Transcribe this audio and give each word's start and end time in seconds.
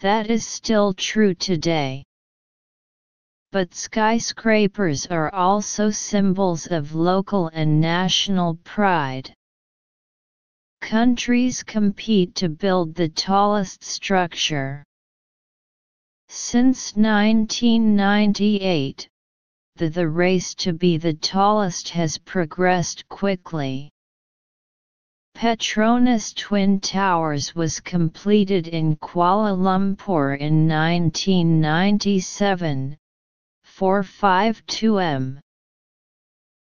That 0.00 0.30
is 0.30 0.46
still 0.46 0.94
true 0.94 1.34
today. 1.34 2.04
But 3.50 3.74
skyscrapers 3.74 5.06
are 5.06 5.34
also 5.34 5.90
symbols 5.90 6.68
of 6.68 6.94
local 6.94 7.48
and 7.48 7.80
national 7.80 8.58
pride. 8.62 9.34
Countries 10.80 11.64
compete 11.64 12.36
to 12.36 12.48
build 12.48 12.94
the 12.94 13.08
tallest 13.08 13.82
structure. 13.82 14.84
Since 16.28 16.94
1998, 16.94 19.08
the, 19.74 19.88
the 19.88 20.08
race 20.08 20.54
to 20.56 20.72
be 20.72 20.96
the 20.96 21.14
tallest 21.14 21.88
has 21.88 22.18
progressed 22.18 23.08
quickly. 23.08 23.90
Petronas 25.38 26.34
Twin 26.34 26.80
Towers 26.80 27.54
was 27.54 27.78
completed 27.78 28.66
in 28.66 28.96
Kuala 28.96 29.56
Lumpur 29.56 30.36
in 30.36 30.66
1997, 30.66 32.96
452 33.62 34.98
m. 34.98 35.40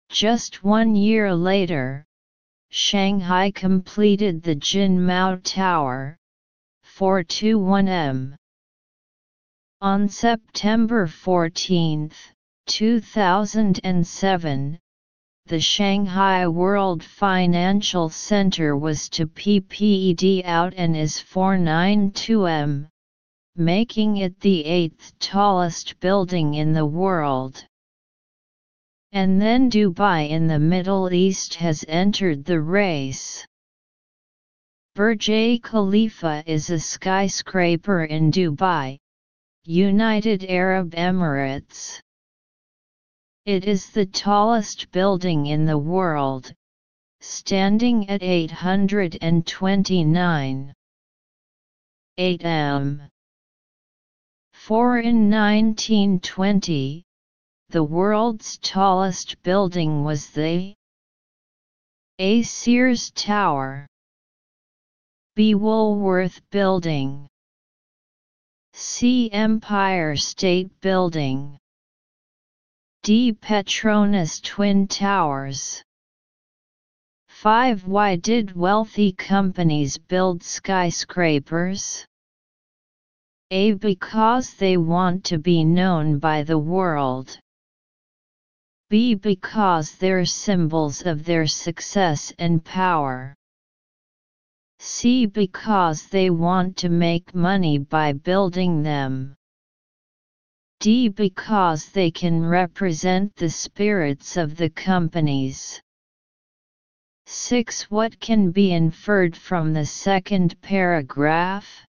Just 0.09 0.63
one 0.63 0.95
year 0.95 1.33
later, 1.33 2.05
Shanghai 2.69 3.49
completed 3.49 4.43
the 4.43 4.53
Jin 4.53 5.03
Mao 5.03 5.37
Tower, 5.37 6.19
421 6.83 7.87
m. 7.87 8.35
On 9.81 10.07
September 10.07 11.07
14, 11.07 12.11
2007, 12.67 14.79
the 15.51 15.59
Shanghai 15.59 16.47
World 16.47 17.03
Financial 17.03 18.07
Center 18.07 18.77
was 18.77 19.09
to 19.09 19.27
PPED 19.27 20.45
out 20.45 20.73
and 20.77 20.95
is 20.95 21.19
492 21.19 22.47
m 22.47 22.87
making 23.57 24.15
it 24.15 24.39
the 24.39 24.63
eighth 24.63 25.11
tallest 25.19 25.99
building 25.99 26.53
in 26.53 26.71
the 26.71 26.85
world. 26.85 27.65
And 29.11 29.41
then 29.41 29.69
Dubai 29.69 30.29
in 30.29 30.47
the 30.47 30.57
Middle 30.57 31.11
East 31.11 31.55
has 31.55 31.83
entered 31.85 32.45
the 32.45 32.61
race. 32.61 33.45
Burj 34.95 35.61
Khalifa 35.63 36.43
is 36.45 36.69
a 36.69 36.79
skyscraper 36.79 38.05
in 38.05 38.31
Dubai, 38.31 38.99
United 39.65 40.45
Arab 40.45 40.91
Emirates. 40.91 41.99
It 43.45 43.65
is 43.65 43.89
the 43.89 44.05
tallest 44.05 44.91
building 44.91 45.47
in 45.47 45.65
the 45.65 45.79
world, 45.79 46.53
standing 47.21 48.07
at 48.07 48.21
829 48.21 50.73
8 52.17 52.45
m. 52.45 53.09
For 54.53 54.99
in 54.99 55.31
1920, 55.31 57.03
the 57.69 57.83
world's 57.83 58.59
tallest 58.59 59.41
building 59.41 60.03
was 60.03 60.29
the 60.29 60.75
A. 62.19 62.43
Sears 62.43 63.09
Tower, 63.09 63.87
B. 65.35 65.55
Woolworth 65.55 66.47
Building, 66.51 67.27
C. 68.73 69.31
Empire 69.31 70.15
State 70.15 70.79
Building, 70.81 71.57
D. 73.03 73.33
Petronas 73.33 74.39
Twin 74.43 74.87
Towers. 74.87 75.81
5. 77.29 77.87
Why 77.87 78.15
did 78.15 78.55
wealthy 78.55 79.11
companies 79.11 79.97
build 79.97 80.43
skyscrapers? 80.43 82.05
A. 83.49 83.71
Because 83.71 84.53
they 84.53 84.77
want 84.77 85.23
to 85.25 85.39
be 85.39 85.63
known 85.63 86.19
by 86.19 86.43
the 86.43 86.59
world. 86.59 87.39
B. 88.91 89.15
Because 89.15 89.95
they're 89.95 90.23
symbols 90.23 91.03
of 91.03 91.25
their 91.25 91.47
success 91.47 92.31
and 92.37 92.63
power. 92.63 93.33
C. 94.77 95.25
Because 95.25 96.05
they 96.05 96.29
want 96.29 96.77
to 96.77 96.89
make 96.89 97.33
money 97.33 97.79
by 97.79 98.13
building 98.13 98.83
them. 98.83 99.35
D. 100.81 101.09
Because 101.09 101.89
they 101.89 102.09
can 102.09 102.43
represent 102.43 103.35
the 103.35 103.51
spirits 103.51 104.35
of 104.35 104.57
the 104.57 104.71
companies. 104.71 105.79
6. 107.27 107.91
What 107.91 108.19
can 108.19 108.49
be 108.49 108.73
inferred 108.73 109.37
from 109.37 109.73
the 109.73 109.85
second 109.85 110.59
paragraph? 110.61 111.85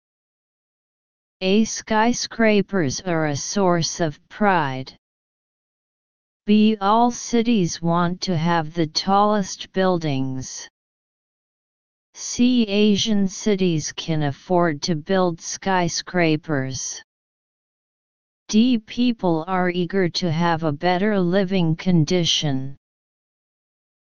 A. 1.41 1.65
Skyscrapers 1.65 3.01
are 3.01 3.29
a 3.29 3.37
source 3.37 3.99
of 3.99 4.21
pride. 4.29 4.95
B. 6.45 6.77
All 6.79 7.11
cities 7.11 7.81
want 7.81 8.21
to 8.21 8.37
have 8.37 8.75
the 8.75 8.89
tallest 8.89 9.73
buildings. 9.73 10.69
C. 12.13 12.65
Asian 12.65 13.27
cities 13.27 13.91
can 13.93 14.25
afford 14.25 14.83
to 14.83 14.97
build 14.97 15.41
skyscrapers. 15.41 17.03
D. 18.53 18.77
People 18.77 19.47
are 19.49 19.71
eager 19.71 20.11
to 20.11 20.31
have 20.31 20.63
a 20.63 20.73
better 20.73 21.19
living 21.19 21.75
condition. 21.75 22.77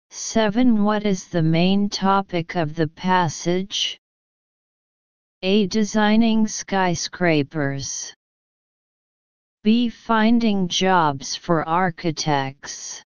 7. 0.09 0.84
What 0.84 1.06
is 1.06 1.28
the 1.28 1.44
main 1.44 1.90
topic 1.90 2.56
of 2.56 2.74
the 2.74 2.88
passage? 2.88 4.00
A. 5.44 5.68
Designing 5.68 6.47
skyscrapers. 6.47 8.16
B. 9.62 9.90
Finding 9.90 10.68
jobs 10.68 11.35
for 11.35 11.63
architects. 11.69 13.03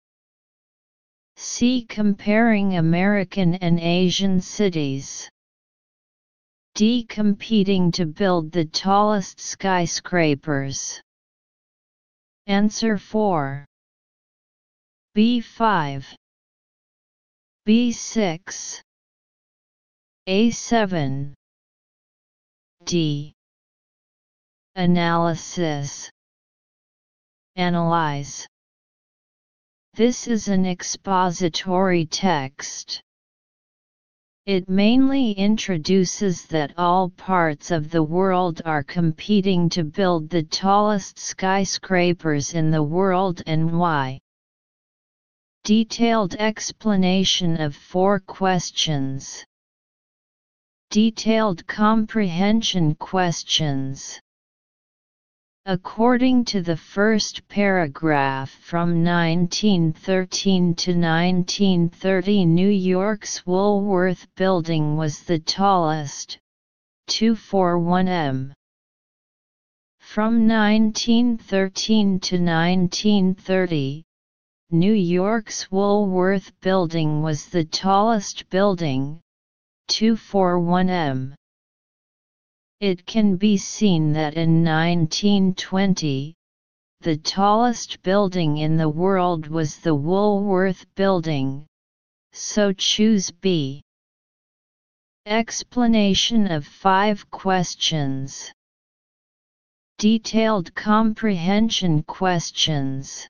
C. 1.35 1.85
Comparing 1.87 2.77
American 2.77 3.53
and 3.53 3.79
Asian 3.79 4.41
cities. 4.41 5.29
D. 6.73 7.05
Competing 7.07 7.91
to 7.91 8.07
build 8.07 8.51
the 8.51 8.65
tallest 8.65 9.39
skyscrapers. 9.39 10.99
Answer 12.49 12.97
4. 12.97 13.63
B5. 15.15 16.15
B6. 17.67 18.81
A7. 20.27 21.33
D. 22.85 23.33
Analysis 24.75 26.09
Analyze 27.55 28.47
This 29.93 30.27
is 30.27 30.47
an 30.47 30.65
expository 30.65 32.07
text. 32.07 33.03
It 34.49 34.67
mainly 34.67 35.33
introduces 35.33 36.47
that 36.47 36.73
all 36.75 37.11
parts 37.11 37.69
of 37.69 37.91
the 37.91 38.01
world 38.01 38.63
are 38.65 38.81
competing 38.81 39.69
to 39.69 39.83
build 39.83 40.27
the 40.27 40.41
tallest 40.41 41.19
skyscrapers 41.19 42.55
in 42.55 42.71
the 42.71 42.81
world 42.81 43.43
and 43.45 43.77
why. 43.77 44.19
Detailed 45.63 46.33
explanation 46.33 47.61
of 47.61 47.75
four 47.75 48.19
questions. 48.21 49.45
Detailed 50.89 51.67
comprehension 51.67 52.95
questions. 52.95 54.19
According 55.71 56.45
to 56.45 56.63
the 56.63 56.75
first 56.75 57.47
paragraph 57.47 58.49
from 58.49 59.03
1913 59.03 60.73
to 60.73 60.91
1930 60.95 62.45
New 62.45 62.69
York's 62.69 63.45
Woolworth 63.45 64.25
Building 64.33 64.97
was 64.97 65.21
the 65.21 65.37
tallest, 65.37 66.39
241 67.05 68.07
m. 68.07 68.53
From 69.99 70.47
1913 70.47 72.19
to 72.19 72.35
1930, 72.39 74.03
New 74.71 74.93
York's 74.93 75.69
Woolworth 75.69 76.51
Building 76.61 77.21
was 77.21 77.45
the 77.45 77.63
tallest 77.63 78.49
building, 78.49 79.21
241 79.89 80.89
m. 80.89 81.35
It 82.79 83.05
can 83.05 83.35
be 83.35 83.57
seen 83.57 84.13
that 84.13 84.35
in 84.35 84.63
1920, 84.63 86.33
the 87.01 87.17
tallest 87.17 88.01
building 88.03 88.57
in 88.57 88.77
the 88.77 88.87
world 88.87 89.47
was 89.47 89.79
the 89.79 89.93
Woolworth 89.93 90.85
Building, 90.95 91.67
so 92.31 92.71
choose 92.71 93.31
B. 93.31 93.81
Explanation 95.25 96.49
of 96.49 96.65
five 96.65 97.29
questions. 97.29 98.53
Detailed 99.97 100.73
comprehension 100.73 102.03
questions. 102.03 103.27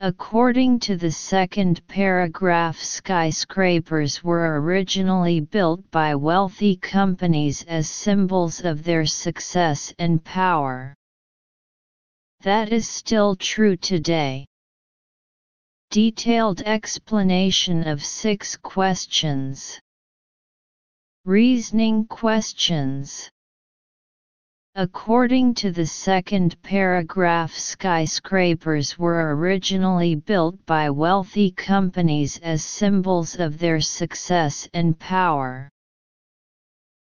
According 0.00 0.80
to 0.80 0.96
the 0.96 1.10
second 1.10 1.80
paragraph 1.88 2.78
skyscrapers 2.78 4.22
were 4.22 4.60
originally 4.60 5.40
built 5.40 5.90
by 5.90 6.14
wealthy 6.14 6.76
companies 6.76 7.62
as 7.62 7.88
symbols 7.88 8.60
of 8.62 8.84
their 8.84 9.06
success 9.06 9.94
and 9.98 10.22
power. 10.22 10.94
That 12.42 12.72
is 12.74 12.86
still 12.86 13.36
true 13.36 13.74
today. 13.74 14.44
Detailed 15.90 16.60
explanation 16.60 17.88
of 17.88 18.04
six 18.04 18.54
questions. 18.54 19.80
Reasoning 21.24 22.06
questions 22.06 23.30
According 24.78 25.54
to 25.54 25.72
the 25.72 25.86
second 25.86 26.60
paragraph 26.60 27.54
skyscrapers 27.54 28.98
were 28.98 29.34
originally 29.34 30.16
built 30.16 30.66
by 30.66 30.90
wealthy 30.90 31.50
companies 31.50 32.36
as 32.42 32.62
symbols 32.62 33.36
of 33.36 33.58
their 33.58 33.80
success 33.80 34.68
and 34.74 34.98
power. 34.98 35.70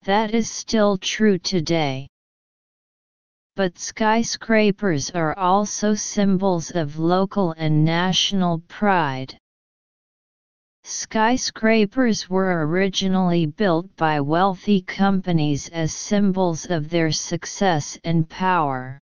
That 0.02 0.34
is 0.34 0.52
still 0.52 0.98
true 0.98 1.38
today. 1.38 2.10
But 3.56 3.80
skyscrapers 3.80 5.12
are 5.12 5.34
also 5.38 5.94
symbols 5.94 6.70
of 6.70 7.00
local 7.00 7.54
and 7.54 7.86
national 7.86 8.60
pride. 8.68 9.38
Skyscrapers 10.86 12.30
were 12.30 12.68
originally 12.68 13.46
built 13.46 13.96
by 13.96 14.20
wealthy 14.20 14.82
companies 14.82 15.70
as 15.70 15.94
symbols 15.94 16.66
of 16.70 16.90
their 16.90 17.10
success 17.10 17.98
and 18.04 18.28
power. 18.28 19.00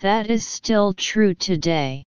That 0.00 0.28
is 0.28 0.46
still 0.46 0.92
true 0.92 1.32
today. 1.32 2.04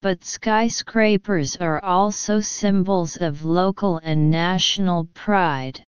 But 0.00 0.24
skyscrapers 0.24 1.56
are 1.56 1.82
also 1.82 2.38
symbols 2.38 3.16
of 3.16 3.44
local 3.44 3.98
and 3.98 4.30
national 4.30 5.06
pride. 5.06 5.82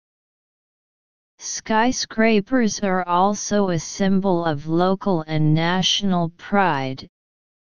Skyscrapers 1.40 2.80
are 2.80 3.06
also 3.06 3.70
a 3.70 3.80
symbol 3.80 4.46
of 4.46 4.68
local 4.68 5.26
and 5.28 5.54
national 5.54 6.30
pride, 6.38 7.10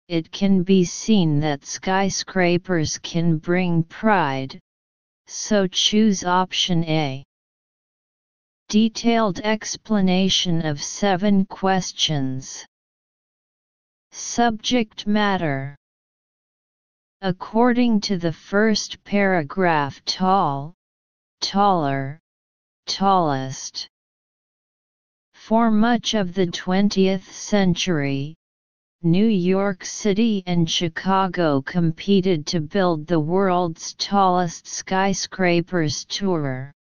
it 0.10 0.32
can 0.32 0.64
be 0.64 0.84
seen 0.84 1.40
that 1.40 1.64
skyscrapers 1.64 2.98
can 2.98 3.38
bring 3.38 3.84
pride, 3.84 4.60
so 5.28 5.68
choose 5.68 6.24
option 6.24 6.84
A. 6.86 7.24
Detailed 8.70 9.40
explanation 9.42 10.66
of 10.66 10.82
seven 10.82 11.46
questions. 11.46 12.66
Subject 14.12 15.06
matter 15.06 15.76
According 17.22 18.02
to 18.02 18.18
the 18.18 18.34
first 18.34 19.04
paragraph 19.04 20.04
tall, 20.06 20.74
taller, 21.40 22.18
tallest. 22.88 23.88
For 25.36 25.70
much 25.70 26.16
of 26.16 26.34
the 26.34 26.48
20th 26.48 27.30
century, 27.30 28.38
New 29.01 29.28
York 29.28 29.86
City 29.86 30.44
and 30.46 30.69
Chicago 30.69 31.62
competed 31.62 32.46
to 32.48 32.60
build 32.60 33.07
the 33.07 33.22
world's 33.22 33.94
tallest 33.94 34.68
skyscrapers 34.68 36.04
tour. 36.04 36.74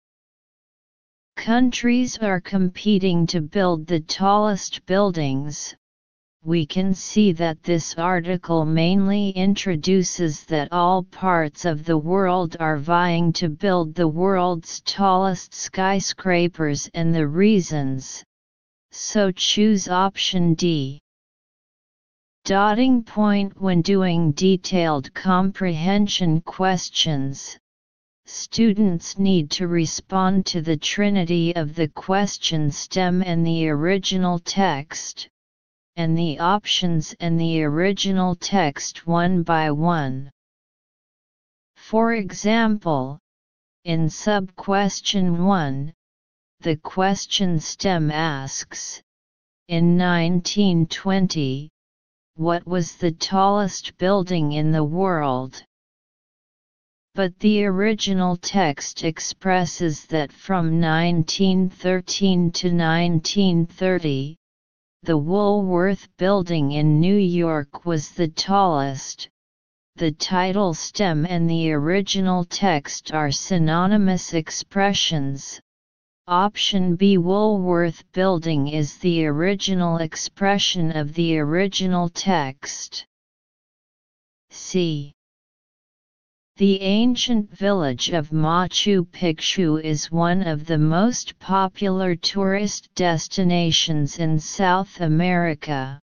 Countries 1.36 2.18
are 2.18 2.42
competing 2.42 3.28
to 3.28 3.40
build 3.40 3.86
the 3.86 4.00
tallest 4.00 4.84
buildings. 4.88 5.76
We 6.44 6.66
can 6.66 6.96
see 6.96 7.34
that 7.34 7.62
this 7.62 7.94
article 8.00 8.66
mainly 8.66 9.30
introduces 9.30 10.44
that 10.46 10.72
all 10.72 11.04
parts 11.04 11.66
of 11.66 11.86
the 11.86 12.00
world 12.00 12.58
are 12.60 12.78
vying 12.78 13.32
to 13.34 13.48
build 13.48 13.94
the 13.94 14.08
world's 14.08 14.82
tallest 14.82 15.54
skyscrapers 15.54 16.90
and 16.96 17.14
the 17.14 17.28
reasons. 17.28 18.24
So 18.92 19.30
choose 19.30 19.88
option 19.88 20.56
D. 20.56 21.00
Dotting 22.48 23.04
point 23.04 23.60
when 23.60 23.82
doing 23.82 24.32
detailed 24.32 25.14
comprehension 25.14 26.40
questions. 26.40 27.60
Students 28.26 29.20
need 29.20 29.52
to 29.52 29.68
respond 29.68 30.46
to 30.46 30.62
the 30.62 30.78
trinity 30.78 31.54
of 31.58 31.76
the 31.76 31.90
question 31.90 32.72
stem 32.72 33.22
and 33.22 33.46
the 33.46 33.68
original 33.68 34.40
text, 34.40 35.28
and 35.98 36.18
the 36.18 36.40
options 36.40 37.14
and 37.20 37.38
the 37.38 37.64
original 37.64 38.34
text 38.34 39.06
one 39.06 39.44
by 39.44 39.70
one. 39.70 40.32
For 41.76 42.14
example, 42.14 43.20
in 43.84 44.10
sub-question 44.10 45.44
1, 45.44 45.94
the 46.62 46.78
question 46.78 47.60
stem 47.60 48.10
asks, 48.10 49.02
in 49.68 49.98
1920, 49.98 51.72
what 52.38 52.68
was 52.68 52.96
the 52.96 53.12
tallest 53.12 53.98
building 53.98 54.52
in 54.52 54.72
the 54.72 54.84
world? 54.84 55.64
But 57.16 57.40
the 57.40 57.66
original 57.66 58.38
text 58.38 59.04
expresses 59.04 60.06
that 60.06 60.32
from 60.32 60.80
1913 60.80 62.52
to 62.52 62.68
1930, 62.68 64.38
the 65.02 65.18
Woolworth 65.18 66.08
Building 66.18 66.74
in 66.74 67.00
New 67.00 67.18
York 67.18 67.86
was 67.86 68.12
the 68.12 68.28
tallest. 68.28 69.30
The 69.96 70.12
title 70.12 70.76
stem 70.76 71.26
and 71.26 71.50
the 71.50 71.72
original 71.72 72.44
text 72.44 73.12
are 73.12 73.32
synonymous 73.32 74.36
expressions, 74.36 75.60
Option 76.30 76.98
B 76.98 77.18
Woolworth 77.18 78.04
Building 78.12 78.68
is 78.68 78.98
the 78.98 79.26
original 79.28 80.00
expression 80.00 80.92
of 80.92 81.14
the 81.14 81.40
original 81.40 82.10
text. 82.10 83.06
C. 84.50 85.14
The 86.58 86.82
ancient 86.82 87.50
village 87.50 88.10
of 88.10 88.32
Machu 88.32 89.08
Picchu 89.08 89.82
is 89.82 90.12
one 90.12 90.46
of 90.46 90.66
the 90.66 90.78
most 90.78 91.40
popular 91.40 92.14
tourist 92.14 92.90
destinations 92.94 94.20
in 94.20 94.38
South 94.38 95.00
America. 95.00 95.98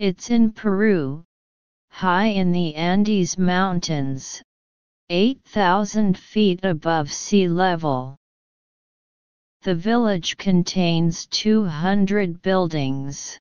It's 0.00 0.28
in 0.28 0.50
Peru, 0.50 1.22
high 1.92 2.34
in 2.34 2.50
the 2.50 2.74
Andes 2.74 3.38
Mountains, 3.38 4.42
8,000 5.08 6.18
feet 6.18 6.58
above 6.64 7.12
sea 7.12 7.46
level. 7.46 8.16
The 9.62 9.74
village 9.76 10.36
contains 10.38 11.26
200 11.26 12.42
buildings. 12.42 13.38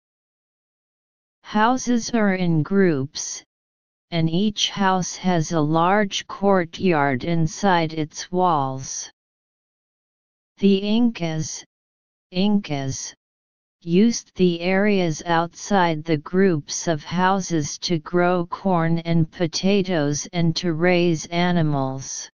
Houses 1.41 2.11
are 2.11 2.35
in 2.35 2.61
groups, 2.61 3.43
and 4.11 4.29
each 4.29 4.69
house 4.69 5.15
has 5.15 5.51
a 5.51 5.59
large 5.59 6.27
courtyard 6.27 7.23
inside 7.23 7.93
its 7.93 8.31
walls. 8.31 9.11
The 10.59 10.77
Incas, 10.77 11.65
Incas, 12.29 13.15
used 13.81 14.35
the 14.35 14.61
areas 14.61 15.23
outside 15.25 16.03
the 16.03 16.17
groups 16.17 16.87
of 16.87 17.03
houses 17.03 17.79
to 17.79 17.97
grow 17.97 18.45
corn 18.45 18.99
and 18.99 19.31
potatoes 19.31 20.27
and 20.31 20.55
to 20.57 20.73
raise 20.73 21.25
animals. 21.25 22.29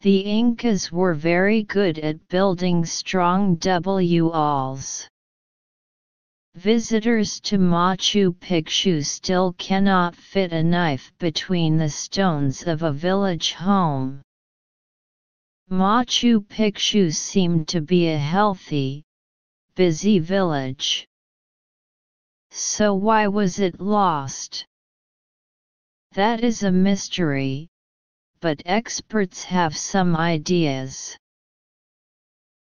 The 0.00 0.20
Incas 0.20 0.92
were 0.92 1.14
very 1.14 1.62
good 1.62 1.98
at 1.98 2.28
building 2.28 2.84
strong 2.84 3.58
walls. 4.30 5.08
Visitors 6.54 7.40
to 7.40 7.58
Machu 7.58 8.34
Picchu 8.34 9.04
still 9.04 9.52
cannot 9.54 10.14
fit 10.14 10.52
a 10.52 10.62
knife 10.62 11.12
between 11.18 11.76
the 11.76 11.88
stones 11.88 12.62
of 12.62 12.82
a 12.82 12.92
village 12.92 13.52
home. 13.52 14.22
Machu 15.70 16.40
Picchu 16.46 17.12
seemed 17.12 17.68
to 17.68 17.80
be 17.80 18.08
a 18.08 18.18
healthy, 18.18 19.02
busy 19.74 20.18
village. 20.18 21.06
So 22.50 22.94
why 22.94 23.28
was 23.28 23.58
it 23.58 23.80
lost? 23.80 24.64
That 26.12 26.44
is 26.44 26.62
a 26.62 26.70
mystery, 26.70 27.68
but 28.46 28.62
experts 28.64 29.42
have 29.42 29.76
some 29.76 30.14
ideas. 30.14 31.18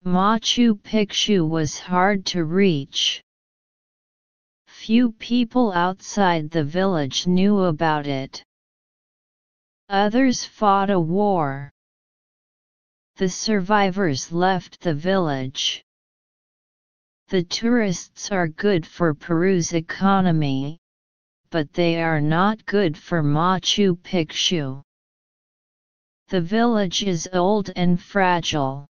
Machu 0.03 0.73
Picchu 0.81 1.47
was 1.47 1.77
hard 1.77 2.25
to 2.25 2.43
reach. 2.43 3.21
Few 4.65 5.11
people 5.11 5.71
outside 5.73 6.49
the 6.49 6.63
village 6.63 7.27
knew 7.27 7.59
about 7.65 8.07
it. 8.07 8.43
Others 9.89 10.43
fought 10.43 10.89
a 10.89 10.99
war. 10.99 11.71
The 13.17 13.29
survivors 13.29 14.31
left 14.31 14.81
the 14.81 14.95
village. 14.95 15.83
The 17.27 17.43
tourists 17.43 18.31
are 18.31 18.47
good 18.47 18.87
for 18.87 19.13
Peru's 19.13 19.71
economy, 19.73 20.79
but 21.51 21.71
they 21.73 22.01
are 22.01 22.21
not 22.21 22.65
good 22.65 22.97
for 22.97 23.21
Machu 23.21 23.95
Picchu. 24.01 24.84
The 26.29 26.41
village 26.41 27.03
is 27.03 27.29
old 27.31 27.69
and 27.75 28.01
fragile. 28.01 28.89